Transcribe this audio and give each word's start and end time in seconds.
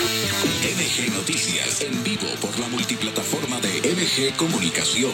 MG 0.00 1.12
Noticias, 1.12 1.82
en 1.82 2.02
vivo 2.02 2.28
por 2.40 2.58
la 2.58 2.68
multiplataforma 2.68 3.60
de 3.60 3.68
MG 3.92 4.34
Comunicación. 4.36 5.12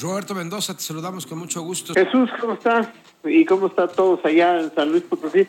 Roberto 0.00 0.34
Mendoza, 0.34 0.76
te 0.76 0.82
saludamos 0.82 1.26
con 1.26 1.38
mucho 1.38 1.62
gusto. 1.62 1.92
Jesús, 1.94 2.30
¿cómo 2.40 2.54
estás? 2.54 2.88
¿Y 3.24 3.44
cómo 3.44 3.66
están 3.66 3.88
todos 3.96 4.24
allá 4.24 4.60
en 4.60 4.72
San 4.74 4.92
Luis 4.92 5.02
Potosí? 5.02 5.46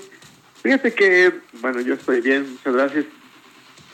Fíjate 0.63 0.93
que, 0.95 1.33
bueno, 1.61 1.81
yo 1.81 1.93
estoy 1.93 2.21
bien, 2.21 2.51
muchas 2.51 2.73
gracias. 2.73 3.05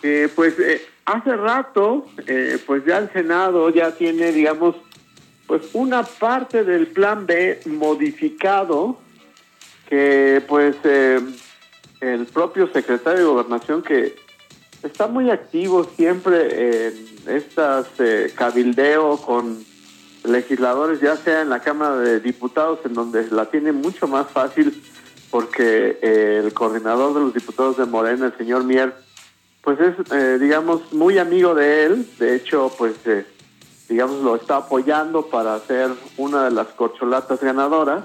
Eh, 0.04 0.29
pues 0.33 0.57
eh, 0.57 0.88
hace 1.05 1.36
rato, 1.36 2.07
eh, 2.27 2.57
pues 2.65 2.86
ya 2.86 2.99
el 2.99 3.11
Senado 3.11 3.70
ya 3.70 3.91
tiene, 3.91 4.31
digamos, 4.31 4.75
pues 5.45 5.63
una 5.73 6.04
parte 6.04 6.63
del 6.63 6.88
plan 6.88 7.25
B 7.25 7.59
modificado 7.65 8.97
que 9.89 10.41
pues 10.47 10.77
eh, 10.86 11.20
el 12.02 12.25
propio 12.25 12.68
secretario 12.73 13.20
de 13.20 13.25
Gobernación 13.25 13.81
que 13.81 14.15
está 14.84 15.07
muy 15.07 15.30
activo 15.30 15.84
siempre 15.84 16.88
en 16.88 17.07
estas 17.27 17.88
eh, 17.99 18.34
cabildeo 18.35 19.17
con 19.17 19.63
legisladores, 20.23 20.99
ya 20.99 21.16
sea 21.16 21.41
en 21.41 21.49
la 21.49 21.59
Cámara 21.59 21.98
de 21.98 22.20
Diputados, 22.20 22.79
en 22.85 22.93
donde 22.93 23.29
la 23.31 23.45
tiene 23.45 23.71
mucho 23.71 24.07
más 24.07 24.27
fácil 24.27 24.84
porque 25.31 25.98
eh, 26.02 26.41
el 26.43 26.53
coordinador 26.53 27.13
de 27.13 27.21
los 27.21 27.34
diputados 27.34 27.77
de 27.77 27.85
Morena, 27.85 28.27
el 28.27 28.38
señor 28.38 28.65
Mier, 28.65 28.93
pues 29.63 29.79
es, 29.79 29.95
eh, 30.12 30.38
digamos, 30.40 30.91
muy 30.91 31.18
amigo 31.18 31.55
de 31.55 31.85
él. 31.85 32.09
De 32.20 32.35
hecho, 32.35 32.71
pues, 32.77 32.95
eh, 33.05 33.26
digamos, 33.88 34.21
lo 34.23 34.35
está 34.35 34.57
apoyando 34.57 35.27
para 35.27 35.57
ser 35.62 35.91
una 36.18 36.45
de 36.45 36.52
las 36.52 36.68
corcholatas 36.68 37.40
ganadoras. 37.40 38.04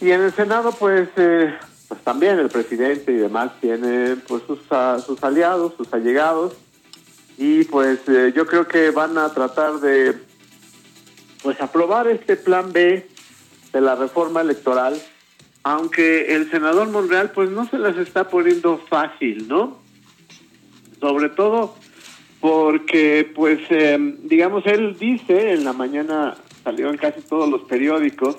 Y 0.00 0.10
en 0.10 0.20
el 0.20 0.32
Senado, 0.32 0.72
pues, 0.72 1.08
pues 1.90 2.00
también 2.04 2.38
el 2.38 2.48
presidente 2.48 3.10
y 3.10 3.16
demás 3.16 3.50
tiene, 3.60 4.14
pues, 4.28 4.44
sus, 4.46 4.60
a- 4.70 5.00
sus 5.00 5.20
aliados, 5.24 5.74
sus 5.76 5.92
allegados. 5.92 6.54
Y, 7.36 7.64
pues, 7.64 7.98
eh, 8.08 8.32
yo 8.34 8.46
creo 8.46 8.68
que 8.68 8.90
van 8.92 9.18
a 9.18 9.28
tratar 9.34 9.80
de, 9.80 10.14
pues, 11.42 11.60
aprobar 11.60 12.06
este 12.06 12.36
plan 12.36 12.72
B 12.72 13.08
de 13.72 13.80
la 13.80 13.96
reforma 13.96 14.40
electoral. 14.40 14.94
Aunque 15.64 16.36
el 16.36 16.48
senador 16.50 16.88
Monreal, 16.90 17.32
pues, 17.32 17.50
no 17.50 17.68
se 17.68 17.76
las 17.78 17.96
está 17.96 18.28
poniendo 18.28 18.78
fácil, 18.88 19.48
¿no? 19.48 19.78
sobre 21.00 21.30
todo 21.30 21.74
porque, 22.40 23.30
pues, 23.34 23.58
eh, 23.70 23.98
digamos, 24.24 24.64
él 24.66 24.96
dice, 24.98 25.52
en 25.52 25.64
la 25.64 25.72
mañana 25.72 26.36
salió 26.62 26.90
en 26.90 26.98
casi 26.98 27.22
todos 27.22 27.48
los 27.48 27.62
periódicos, 27.62 28.36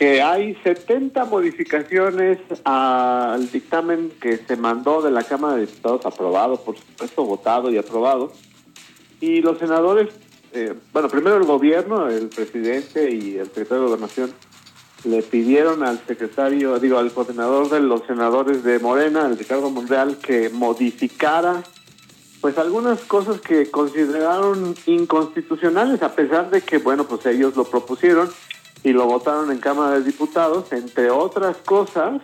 que 0.00 0.22
hay 0.22 0.54
70 0.64 1.26
modificaciones 1.26 2.38
al 2.64 3.52
dictamen 3.52 4.10
que 4.18 4.38
se 4.38 4.56
mandó 4.56 5.02
de 5.02 5.10
la 5.10 5.22
Cámara 5.22 5.56
de 5.56 5.66
Diputados 5.66 6.06
aprobado, 6.06 6.56
por 6.56 6.78
supuesto, 6.78 7.22
votado 7.26 7.70
y 7.70 7.76
aprobado. 7.76 8.32
Y 9.20 9.42
los 9.42 9.58
senadores, 9.58 10.08
eh, 10.54 10.72
bueno, 10.94 11.10
primero 11.10 11.36
el 11.36 11.44
gobierno, 11.44 12.08
el 12.08 12.30
presidente 12.30 13.14
y 13.14 13.36
el 13.36 13.48
secretario 13.48 13.82
de 13.82 13.88
Gobernación, 13.88 14.32
le 15.04 15.22
pidieron 15.22 15.82
al 15.82 16.00
secretario, 16.06 16.78
digo, 16.78 16.96
al 16.96 17.12
coordinador 17.12 17.68
de 17.68 17.80
los 17.80 18.06
senadores 18.06 18.64
de 18.64 18.78
Morena, 18.78 19.26
el 19.26 19.36
Ricardo 19.36 19.68
Monreal, 19.68 20.16
que 20.16 20.48
modificara 20.48 21.62
pues 22.40 22.56
algunas 22.56 23.00
cosas 23.00 23.38
que 23.42 23.70
consideraron 23.70 24.74
inconstitucionales, 24.86 26.02
a 26.02 26.14
pesar 26.14 26.48
de 26.48 26.62
que, 26.62 26.78
bueno, 26.78 27.06
pues 27.06 27.26
ellos 27.26 27.54
lo 27.54 27.64
propusieron 27.64 28.30
y 28.82 28.92
lo 28.92 29.06
votaron 29.06 29.50
en 29.50 29.58
Cámara 29.58 29.98
de 29.98 30.04
Diputados, 30.04 30.72
entre 30.72 31.10
otras 31.10 31.56
cosas, 31.58 32.22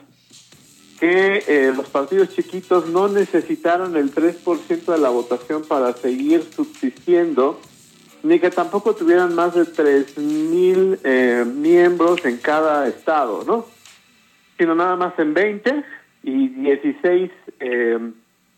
que 0.99 1.45
eh, 1.47 1.73
los 1.77 1.89
partidos 1.89 2.31
chiquitos 2.31 2.89
no 2.89 3.09
necesitaron 3.09 3.97
el 3.97 4.15
3% 4.15 4.85
de 4.87 4.99
la 4.99 5.11
votación 5.11 5.63
para 5.65 5.93
seguir 5.93 6.43
subsistiendo, 6.55 7.61
ni 8.23 8.41
que 8.41 8.51
tampoco 8.51 8.95
tuvieran 8.95 9.35
más 9.35 9.55
de 9.55 9.63
3.000 9.63 11.01
eh, 11.05 11.45
miembros 11.45 12.25
en 12.25 12.39
cada 12.39 12.89
estado, 12.89 13.45
¿no? 13.47 13.67
Sino 14.59 14.75
nada 14.75 14.97
más 14.97 15.19
en 15.19 15.35
20 15.35 15.85
y 16.23 16.49
16 16.49 17.31
eh, 17.61 18.13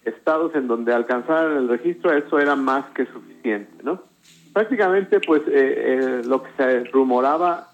estados 0.04 0.54
en 0.54 0.68
donde 0.68 0.94
alcanzaran 0.94 1.56
el 1.56 1.68
registro, 1.68 2.12
eso 2.12 2.38
era 2.38 2.56
más 2.56 2.86
que 2.94 3.06
suficiente, 3.06 3.82
¿no? 3.82 4.02
Prácticamente, 4.52 5.20
pues, 5.20 5.42
eh, 5.46 5.50
eh, 5.52 6.22
lo 6.24 6.42
que 6.42 6.50
se 6.56 6.84
rumoraba 6.84 7.68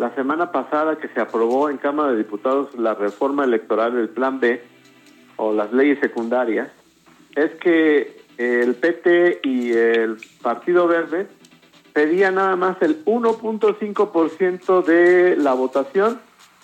la 0.00 0.14
semana 0.14 0.50
pasada 0.50 0.96
que 0.96 1.08
se 1.08 1.20
aprobó 1.20 1.68
en 1.68 1.76
Cámara 1.76 2.12
de 2.12 2.16
Diputados 2.18 2.74
la 2.78 2.94
reforma 2.94 3.44
electoral 3.44 3.94
del 3.94 4.08
Plan 4.08 4.40
B 4.40 4.62
o 5.36 5.52
las 5.52 5.72
leyes 5.74 5.98
secundarias, 6.00 6.70
es 7.36 7.50
que 7.56 8.18
el 8.38 8.76
PT 8.76 9.40
y 9.44 9.72
el 9.72 10.16
Partido 10.40 10.86
Verde 10.88 11.26
pedían 11.92 12.36
nada 12.36 12.56
más 12.56 12.80
el 12.80 13.04
1.5% 13.04 14.82
de 14.84 15.36
la 15.36 15.52
votación 15.52 16.18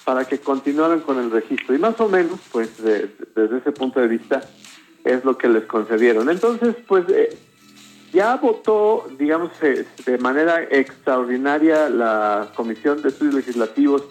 para 0.07 0.25
que 0.25 0.39
continuaran 0.39 1.01
con 1.01 1.19
el 1.19 1.31
registro. 1.31 1.75
Y 1.75 1.79
más 1.79 2.01
o 2.01 2.09
menos, 2.09 2.41
pues 2.53 2.83
de- 2.83 3.11
desde 3.35 3.59
ese 3.59 3.73
punto 3.73 4.01
de 4.01 4.09
vista, 4.09 4.41
es 5.05 5.25
lo 5.27 5.37
que 5.37 5.49
les 5.49 5.65
concedieron. 5.65 6.31
Entonces, 6.31 6.75
pues 6.89 7.05
eh, 7.11 7.37
ya 8.13 8.37
votó, 8.37 9.07
digamos, 9.19 9.51
eh, 9.63 9.87
de 10.05 10.19
manera 10.19 10.63
extraordinaria 10.63 11.89
la 11.89 12.51
Comisión 12.55 13.03
de 13.03 13.09
Estudios 13.09 13.35
Legislativos, 13.35 14.03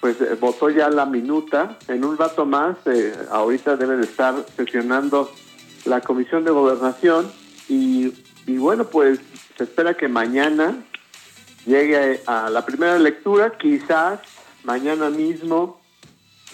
pues 0.00 0.20
eh, 0.20 0.36
votó 0.40 0.70
ya 0.70 0.90
la 0.90 1.06
minuta. 1.06 1.78
En 1.88 2.04
un 2.04 2.18
rato 2.18 2.44
más, 2.44 2.76
eh, 2.86 3.14
ahorita 3.30 3.76
debe 3.76 3.96
de 3.96 4.04
estar 4.04 4.34
sesionando 4.56 5.30
la 5.84 6.00
Comisión 6.00 6.44
de 6.44 6.50
Gobernación 6.50 7.30
y, 7.68 8.12
y 8.46 8.58
bueno, 8.58 8.84
pues 8.84 9.20
se 9.56 9.64
espera 9.64 9.94
que 9.94 10.08
mañana 10.08 10.84
llegue 11.66 12.20
a 12.26 12.50
la 12.50 12.64
primera 12.64 12.98
lectura, 12.98 13.56
quizás 13.56 14.20
mañana 14.64 15.10
mismo 15.10 15.80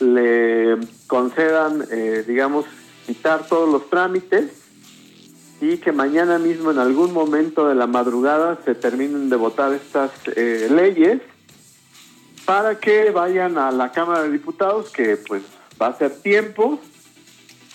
le 0.00 0.78
concedan, 1.06 1.84
eh, 1.90 2.24
digamos, 2.26 2.66
quitar 3.06 3.46
todos 3.46 3.68
los 3.70 3.88
trámites 3.90 4.67
y 5.60 5.78
que 5.78 5.92
mañana 5.92 6.38
mismo 6.38 6.70
en 6.70 6.78
algún 6.78 7.12
momento 7.12 7.68
de 7.68 7.74
la 7.74 7.86
madrugada 7.86 8.58
se 8.64 8.74
terminen 8.74 9.28
de 9.28 9.36
votar 9.36 9.72
estas 9.72 10.10
eh, 10.36 10.68
leyes 10.70 11.20
para 12.44 12.78
que 12.78 13.10
vayan 13.10 13.58
a 13.58 13.70
la 13.70 13.92
Cámara 13.92 14.22
de 14.22 14.30
Diputados, 14.30 14.90
que 14.90 15.16
pues 15.16 15.42
va 15.80 15.88
a 15.88 15.98
ser 15.98 16.22
tiempo 16.22 16.80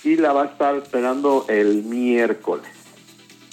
y 0.04 0.16
la 0.16 0.34
va 0.34 0.44
a 0.44 0.46
estar 0.46 0.76
esperando 0.76 1.46
el 1.48 1.84
miércoles. 1.84 2.66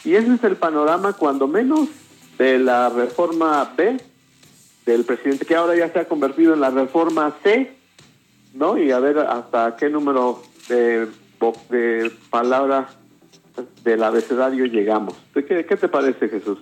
Y 0.05 0.15
ese 0.15 0.35
es 0.35 0.45
el 0.45 0.57
panorama, 0.57 1.13
cuando 1.13 1.47
menos, 1.47 1.89
de 2.39 2.59
la 2.59 2.89
reforma 2.89 3.71
B 3.77 4.01
del 4.87 5.05
presidente, 5.05 5.45
que 5.45 5.57
ahora 5.57 5.77
ya 5.77 5.93
se 5.93 5.99
ha 5.99 6.09
convertido 6.09 6.55
en 6.55 6.61
la 6.61 6.71
reforma 6.71 7.35
C, 7.43 7.77
¿no? 8.55 8.79
Y 8.79 8.91
a 8.91 8.99
ver 8.99 9.19
hasta 9.19 9.77
qué 9.77 9.91
número 9.91 10.43
de, 10.69 11.07
de 11.69 12.11
palabras 12.31 12.87
del 13.85 14.03
abecedario 14.03 14.67
llegamos. 14.67 15.15
¿Qué, 15.35 15.67
qué 15.69 15.77
te 15.77 15.89
parece, 15.89 16.29
Jesús? 16.29 16.59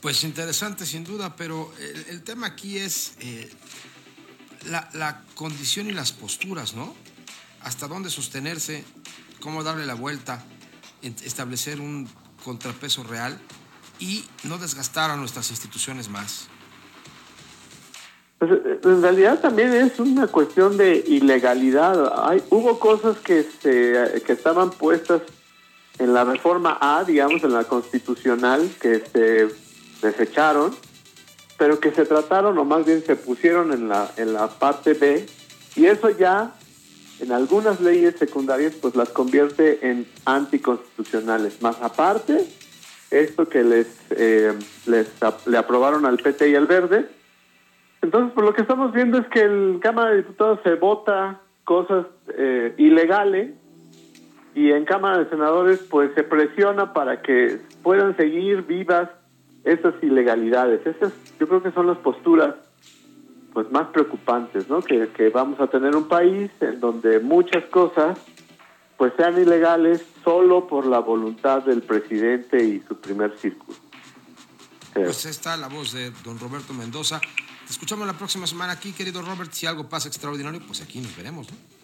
Pues 0.00 0.24
interesante 0.24 0.86
sin 0.86 1.04
duda, 1.04 1.36
pero 1.36 1.72
el, 1.78 2.06
el 2.14 2.22
tema 2.22 2.46
aquí 2.46 2.78
es 2.78 3.14
eh, 3.20 3.50
la, 4.68 4.88
la 4.94 5.22
condición 5.34 5.88
y 5.88 5.92
las 5.92 6.12
posturas, 6.12 6.74
¿no? 6.74 6.94
Hasta 7.62 7.86
dónde 7.86 8.08
sostenerse, 8.08 8.84
cómo 9.40 9.62
darle 9.62 9.84
la 9.84 9.94
vuelta, 9.94 10.44
establecer 11.02 11.80
un 11.80 12.08
contrapeso 12.44 13.04
real 13.04 13.38
y 13.98 14.24
no 14.44 14.56
desgastar 14.56 15.10
a 15.10 15.16
nuestras 15.16 15.50
instituciones 15.50 16.08
más. 16.08 16.48
Pues, 18.38 18.52
eh, 18.52 18.80
en 18.82 19.02
realidad 19.02 19.40
también 19.40 19.74
es 19.74 20.00
una 20.00 20.26
cuestión 20.26 20.78
de 20.78 21.04
ilegalidad. 21.06 22.26
Hay, 22.26 22.42
hubo 22.48 22.78
cosas 22.78 23.18
que, 23.18 23.46
se, 23.62 24.22
que 24.22 24.32
estaban 24.32 24.70
puestas 24.70 25.20
en 26.00 26.12
la 26.12 26.24
reforma 26.24 26.78
A, 26.80 27.04
digamos, 27.04 27.44
en 27.44 27.52
la 27.52 27.64
constitucional, 27.64 28.68
que 28.80 29.00
se 29.00 29.48
desecharon, 30.02 30.74
pero 31.58 31.78
que 31.78 31.92
se 31.92 32.04
trataron 32.06 32.58
o 32.58 32.64
más 32.64 32.84
bien 32.84 33.04
se 33.04 33.16
pusieron 33.16 33.72
en 33.72 33.88
la, 33.88 34.10
en 34.16 34.32
la 34.32 34.48
parte 34.48 34.94
B, 34.94 35.26
y 35.76 35.86
eso 35.86 36.10
ya 36.10 36.54
en 37.20 37.32
algunas 37.32 37.80
leyes 37.80 38.16
secundarias 38.16 38.74
pues 38.80 38.96
las 38.96 39.10
convierte 39.10 39.86
en 39.88 40.08
anticonstitucionales. 40.24 41.60
Más 41.60 41.80
aparte, 41.82 42.46
esto 43.10 43.48
que 43.48 43.62
les, 43.62 43.86
eh, 44.10 44.54
les 44.86 45.08
le 45.46 45.58
aprobaron 45.58 46.06
al 46.06 46.16
PT 46.16 46.48
y 46.48 46.54
al 46.56 46.66
Verde, 46.66 47.08
entonces, 48.02 48.32
por 48.32 48.44
lo 48.44 48.54
que 48.54 48.62
estamos 48.62 48.92
viendo 48.92 49.18
es 49.18 49.26
que 49.28 49.42
en 49.42 49.78
Cámara 49.78 50.10
de 50.10 50.18
Diputados 50.18 50.60
se 50.64 50.74
vota 50.74 51.40
cosas 51.64 52.06
eh, 52.36 52.74
ilegales 52.78 53.52
y 54.54 54.72
en 54.72 54.84
Cámara 54.84 55.18
de 55.18 55.30
Senadores 55.30 55.80
pues 55.90 56.12
se 56.14 56.22
presiona 56.22 56.92
para 56.92 57.22
que 57.22 57.60
puedan 57.82 58.16
seguir 58.16 58.62
vivas 58.62 59.08
esas 59.64 59.94
ilegalidades. 60.02 60.84
Esas 60.86 61.12
yo 61.38 61.48
creo 61.48 61.62
que 61.62 61.72
son 61.72 61.86
las 61.86 61.98
posturas 61.98 62.54
pues 63.52 63.70
más 63.70 63.88
preocupantes, 63.88 64.68
¿no? 64.68 64.80
Que, 64.80 65.08
que 65.08 65.28
vamos 65.28 65.60
a 65.60 65.66
tener 65.66 65.96
un 65.96 66.08
país 66.08 66.50
en 66.60 66.80
donde 66.80 67.20
muchas 67.20 67.64
cosas 67.66 68.18
pues 68.96 69.12
sean 69.16 69.40
ilegales 69.40 70.04
solo 70.22 70.66
por 70.66 70.86
la 70.86 70.98
voluntad 70.98 71.62
del 71.62 71.82
presidente 71.82 72.62
y 72.62 72.80
su 72.86 72.96
primer 72.96 73.36
círculo. 73.38 73.78
Pues 74.92 75.24
está 75.24 75.56
la 75.56 75.68
voz 75.68 75.92
de 75.92 76.10
don 76.24 76.38
Roberto 76.38 76.74
Mendoza. 76.74 77.20
Te 77.20 77.72
escuchamos 77.72 78.06
la 78.06 78.12
próxima 78.12 78.46
semana 78.46 78.72
aquí, 78.74 78.92
querido 78.92 79.22
Robert. 79.22 79.52
Si 79.52 79.64
algo 79.66 79.88
pasa 79.88 80.08
extraordinario, 80.08 80.60
pues 80.66 80.82
aquí 80.82 81.00
nos 81.00 81.16
veremos, 81.16 81.50
¿no? 81.50 81.79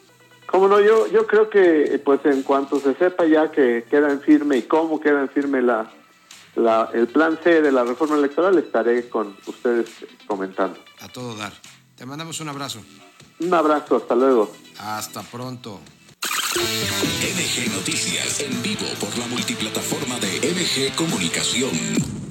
Cómo 0.57 0.69
no, 0.69 0.81
yo, 0.81 1.07
yo 1.09 1.27
creo 1.27 1.51
que 1.51 2.01
pues 2.03 2.25
en 2.25 2.43
cuanto 2.43 2.81
se 2.81 2.95
sepa 2.95 3.27
ya 3.27 3.53
que 3.53 3.85
queda 3.91 4.11
en 4.11 4.23
firme 4.23 4.57
y 4.57 4.63
cómo 4.63 4.99
queda 4.99 5.21
en 5.21 5.29
firme 5.29 5.61
la, 5.61 5.93
la, 6.55 6.89
el 6.95 7.09
plan 7.09 7.39
C 7.45 7.61
de 7.61 7.71
la 7.71 7.85
reforma 7.85 8.17
electoral, 8.17 8.57
estaré 8.57 9.07
con 9.11 9.37
ustedes 9.45 9.91
comentando. 10.27 10.79
A 11.03 11.09
todo 11.09 11.37
dar. 11.37 11.53
Te 11.95 12.07
mandamos 12.07 12.41
un 12.41 12.49
abrazo. 12.49 12.81
Un 13.39 13.53
abrazo, 13.53 13.97
hasta 13.97 14.15
luego. 14.15 14.51
Hasta 14.79 15.21
pronto. 15.25 15.79
MG 16.55 17.71
Noticias 17.75 18.41
en 18.41 18.63
vivo 18.63 18.87
por 18.99 19.15
la 19.19 19.27
multiplataforma 19.27 20.19
de 20.21 20.39
MG 20.39 20.97
Comunicación. 20.97 22.26